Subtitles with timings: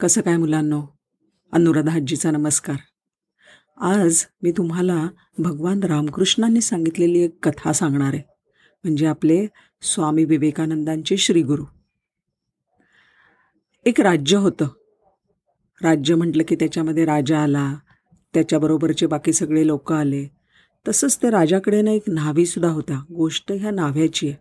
[0.00, 0.82] कसं काय मुलांनो?
[1.52, 2.76] अनुराधा हज्जीचा नमस्कार.
[3.78, 8.22] आज मी तुम्हाला भगवान रामकृष्णांनी सांगितलेली एक कथा सांगणार आहे.
[8.84, 9.46] म्हणजे आपले
[9.82, 11.64] स्वामी विवेकानंदांचे श्रीगुरू.
[13.84, 14.66] एक राज्य होतं.
[15.82, 17.74] राज्य म्हटलं की त्याच्यामध्ये राजा आला
[18.34, 20.26] त्याच्याबरोबरचे बाकी सगळे लोक आले.
[20.88, 23.04] तसंच त्या राजाकडे ना एक न्हावीसुद्धा होता.
[23.14, 24.36] गोष्ट ह्या नाव्याची आहे.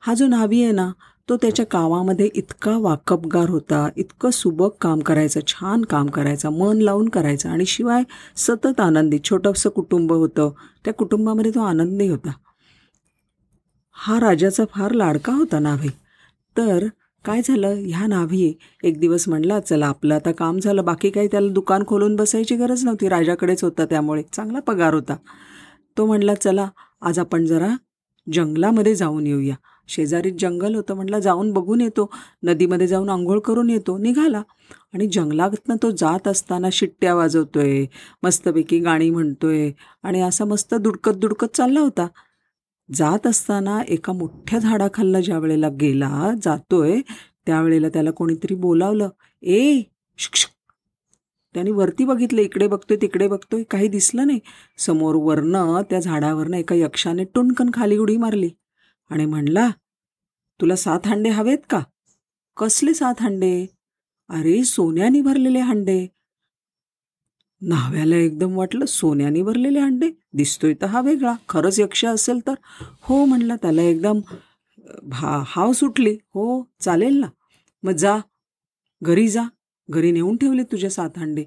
[0.00, 0.92] हा जो न्हावी आहे ना
[1.28, 7.08] तो त्याच्या कामामध्ये इतका वाकबगार होता इतकं सुबक काम करायचं छान काम करायचं मन लावून
[7.08, 8.02] करायचं आणि शिवाय
[8.36, 10.50] सतत आनंदी छोटंसं कुटुंब होतं.
[10.84, 12.32] त्या कुटुंबामध्ये तो आनंदी होता.
[13.96, 15.88] हा राजाचा फार लाडका होता नाभी
[16.56, 16.86] तर
[17.24, 17.74] काय झालं?
[17.86, 18.52] ह्या नाभी
[18.84, 22.84] एक दिवस म्हणला चला आपलं आता काम झालं बाकी काही त्याला दुकान खोलून बसायची गरज
[22.84, 23.08] नव्हती.
[23.08, 25.16] राजाकडेच होता त्यामुळे चांगला पगार होता.
[25.98, 26.68] तो म्हणला चला
[27.02, 27.68] आज आपण जरा
[28.32, 29.54] जंगलामध्ये जाऊन येऊया.
[29.88, 32.10] शेजारीत जंगल होतं म्हटलं जाऊन बघून येतो.
[32.42, 33.98] नदीमध्ये जाऊन आंघोळ करून येतो.
[33.98, 34.42] निघाला.
[34.94, 37.86] आणि जंगलातनं तो जात असताना शिट्ट्या वाजवतोय.
[38.22, 39.72] मस्तपैकी गाणी म्हणतोय.
[40.02, 42.06] आणि असा मस्त दुडकत दुडकत चालला होता.
[42.94, 47.00] जात असताना एका मोठ्या झाडाखालला ज्या वेळेला गेला जातोय
[47.46, 49.08] त्यावेळेला त्याला कोणीतरी बोलावलं.
[49.42, 49.82] ए
[50.18, 50.48] शिक्षक
[51.56, 54.40] त्याने वरती बघितलं इकडे बघतोय तिकडे बघतोय काही दिसलं नाही.
[54.78, 58.50] समोर वरनं त्या झाडावरनं एका यक्षाने टुणकन खाली उडी मारली.
[59.10, 59.68] आणि म्हणला
[60.60, 61.80] तुला सात हांडे हवेत का?
[62.56, 63.66] कसले सात हांडे?
[64.28, 66.06] अरे सोन्याने भरलेले हांडे.
[67.62, 70.10] न्हाव्याला एकदम वाटलं सोन्याने भरलेले हांडे?
[70.32, 72.54] दिसतोय तर हा वेगळा खरंच यक्ष असेल तर.
[73.02, 74.20] हो म्हणलं त्याला एकदम
[75.02, 77.26] भा हाव सुटली हो चालेल ना.
[77.82, 78.18] मग जा
[79.02, 79.42] घरी जा.
[79.88, 81.44] घरी नेऊन ठेवले तुझ्या सात हांडे.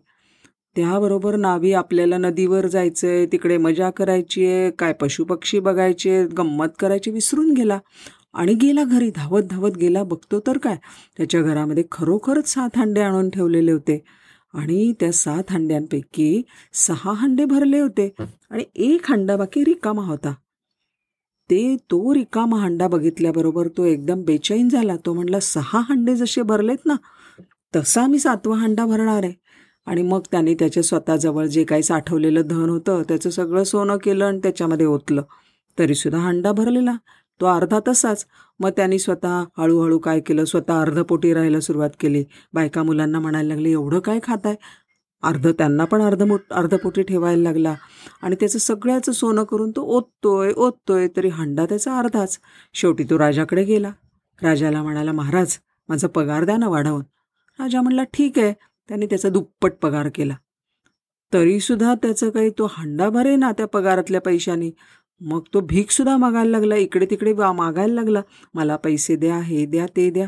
[0.75, 7.11] त्याबरोबर नावी आपल्याला नदीवर जायचं आहे तिकडे मजा करायची आहे काय पशुपक्षी बघायचे गंमत करायची
[7.11, 7.79] विसरून गेला.
[8.33, 10.75] आणि गेला घरी धावत धावत गेला बघतो तर काय?
[11.17, 13.99] त्याच्या घरामध्ये खरोखरच सात हांडे आणून ठेवलेले होते.
[14.53, 16.41] आणि त्या सात हांड्यांपैकी
[16.73, 18.09] सहा हांडे भरले होते
[18.51, 20.33] आणि एक हांडा बाकी रिकामा होता.
[21.49, 24.95] ते तो रिकामा हांडा बघितल्याबरोबर तो एकदम बेचैन झाला.
[25.05, 26.95] तो म्हणला सहा हांडे जसे भरलेत ना
[27.75, 29.33] तसा मी सातवा हांडा भरणार आहे.
[29.85, 34.39] आणि मग त्याने त्याच्या स्वतःजवळ जे काही साठवलेलं धन होतं त्याचं सगळं सोनं केलं आणि
[34.39, 35.21] त्याच्यामध्ये ओतलं.
[35.79, 36.93] तरीसुद्धा हांडा भरलेला.
[37.41, 38.25] तो अर्धा तसाच.
[38.59, 40.45] मग त्यांनी स्वतः हळूहळू काय केलं?
[40.45, 42.23] स्वतः अर्धपोटी राहायला सुरुवात केली.
[42.53, 44.55] बायका मुलांना म्हणायला लागले एवढं काय खाताय?
[45.23, 47.75] अर्ध त्यांना पण अर्धमोट अर्धपोटी ठेवायला लागला.
[48.21, 52.39] आणि त्याचं सगळ्याचं सोनं करून तो ओततोय ओततोय तरी हंडा त्याचा अर्धाच.
[52.73, 53.91] शेवटी तो राजाकडे गेला.
[54.43, 55.57] राजाला म्हणाला महाराज
[55.89, 57.03] माझा पगार द्या ना वाढवून.
[57.59, 58.53] राजा म्हणला ठीक आहे.
[58.89, 60.35] त्याने त्याचा दुप्पट पगार केला.
[61.33, 64.71] तरीसुद्धा त्याचं काही तो हंडा भरे ना त्या पगारातल्या पैशाने.
[65.21, 66.75] मग तो भीकसुद्धा मागायला लागला.
[66.75, 68.21] इकडे तिकडे मागायला लागला.
[68.53, 70.27] मला पैसे द्या हे द्या ते द्या.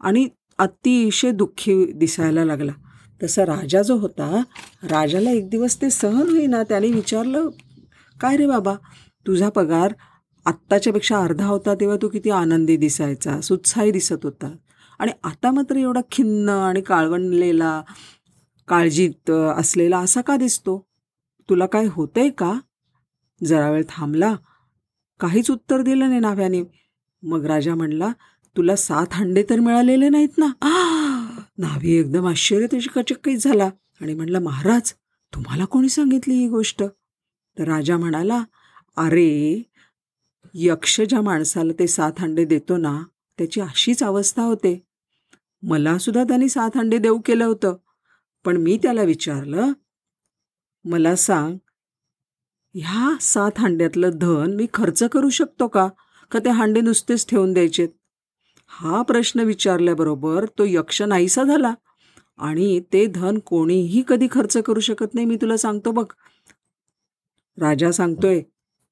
[0.00, 0.28] आणि
[0.58, 2.72] अतिशय दुःखी दिसायला लागला.
[3.22, 4.42] तसा राजा जो होता
[4.82, 6.62] राजाला एक दिवस ते सहन होईना.
[6.62, 7.48] त्याने विचारलं
[8.20, 8.74] काय रे बाबा
[9.26, 9.94] तुझा पगार
[10.46, 14.56] आत्ताच्यापेक्षा अर्धा होता तेव्हा तू किती आनंदी दिसायचा सुत्साही दिसत होता.
[15.02, 17.82] आणि आता मात्र एवढा खिन्न आणि काळवणलेला
[18.68, 20.86] काळजीत असलेला असा का दिसतो?
[21.50, 22.58] तुला काय होतंय का?
[23.44, 24.36] जरा वेळ थांबला.
[25.20, 26.62] काहीच उत्तर दिलं नाही नाव्याने.
[27.22, 28.12] मग राजा म्हणला
[28.56, 30.46] तुला सात हंडे तर मिळालेले नाहीत ना.
[31.58, 33.70] नाभी एकदम आश्चर्य त्याची कचक्कीत झाला
[34.00, 34.92] आणि म्हणला महाराज
[35.34, 36.82] तुम्हाला कोणी सांगितली ही गोष्ट?
[37.58, 38.44] तर राजा म्हणाला
[38.96, 39.62] अरे
[40.54, 43.02] यक्ष ज्या माणसाला ते सात हंडे देतो ना
[43.38, 44.91] त्याची अशीच अवस्था होते.
[45.62, 47.76] मला सुद्धा त्यांनी सात अंडे देऊ केलं होतं.
[48.44, 49.72] पण मी त्याला विचारलं
[50.84, 51.56] मला सांग
[52.74, 55.88] ह्या सात हांड्यातलं धन मी खर्च करू शकतो का?
[56.30, 57.88] का ते हांडे नुसतेच ठेवून द्यायचेत?
[58.66, 61.74] हा प्रश्न विचारल्याबरोबर तो यक्ष नाहीसा झाला.
[62.38, 66.04] आणि ते धन कोणीही कधी खर्च करू शकत नाही मी तुला सांगतो बघ.
[67.60, 68.42] राजा सांगतोय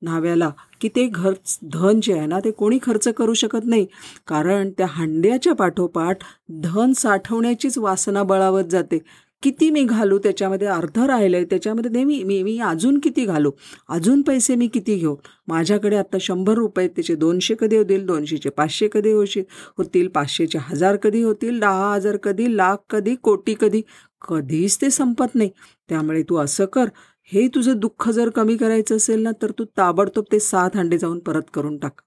[0.03, 0.51] न्हाव्याला
[0.81, 3.87] की ते घर धन जे आहे ना ते कोणी खर्च करू शकत नाही.
[4.27, 6.19] कारण त्या हांड्याच्या पाठोपाठ
[6.51, 8.99] धन साठवण्याचीच वासना बळावत जाते.
[9.43, 13.51] किती मी घालू त्याच्यामध्ये अर्ध राहिलं आहे त्याच्यामध्ये नेहमी मी मी अजून किती घालू?
[13.89, 15.17] अजून पैसे मी किती घेऊ?
[15.49, 18.07] माझ्याकडे आत्ता शंभर रुपये त्याचे दोनशे कधी होतील?
[18.07, 19.45] दोनशेचे पाचशे कधी होशील
[19.79, 20.09] होतील?
[20.09, 21.61] पाचशेचे हजार कधी होतील?
[21.61, 22.57] दहा हजार कधी?
[22.57, 23.15] लाख कधी?
[23.15, 23.83] कोटी कधी?
[24.29, 25.51] कधीच ते संपत नाही.
[25.89, 26.89] त्यामुळे तू असं कर.
[27.33, 31.19] हे तुझं दुःख जर कमी करायचं असेल ना तर तू ताबडतोब ते सात हांडे जाऊन
[31.19, 32.01] परत करून टाक.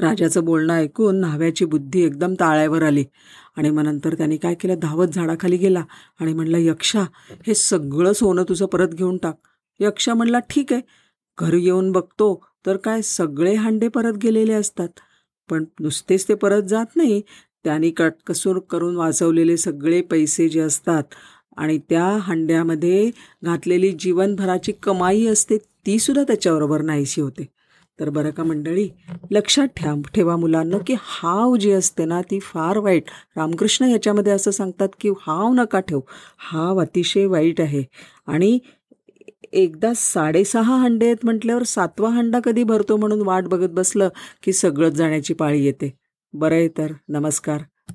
[0.00, 3.04] राजाचं बोलणं ऐकून न्हाव्याची बुद्धी एकदम ताळ्यावर आली.
[3.56, 4.78] आणि मग नंतर त्याने काय केलं?
[4.80, 5.82] धावत झाडाखाली गेला
[6.20, 7.04] आणि म्हणला यक्षा
[7.46, 9.36] हे सगळं सोनं तुझं परत घेऊन टाक.
[9.80, 10.82] यक्षा म्हणला ठीक आहे
[11.38, 12.34] घरी येऊन बघतो
[12.66, 14.88] तर काय सगळे हांडे परत गेलेले असतात.
[15.50, 17.20] पण नुसतेच ते परत जात नाही.
[17.64, 21.14] त्यांनी कटकसूर करून वाचवलेले सगळे पैसे जे असतात
[21.56, 23.10] आणि त्या हंड्यामध्ये
[23.44, 27.48] घातलेली जीवनभराची कमाई असते ती सुद्धा त्याच्याबरोबर नाहीशी होते.
[28.00, 28.88] तर बरं का मंडळी
[29.30, 33.02] लक्षात ठेवा ठेवा मुलांना की हाव जी असते ना ती फार वाईट.
[33.36, 36.00] रामकृष्ण याच्यामध्ये असं सांगतात की हाव नका ठेव.
[36.38, 37.82] हाव अतिशय वाईट आहे.
[38.26, 38.58] आणि
[39.52, 44.08] एकदा साडेसहा हंडे आहेत म्हटल्यावर सातवा हंडा कधी भरतो म्हणून वाट बघत बसलं
[44.42, 45.94] की सगळंच जाण्याची पाळी येते.
[46.32, 47.62] बरं आहे तर नमस्कार.